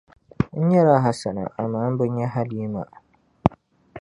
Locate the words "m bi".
1.91-2.05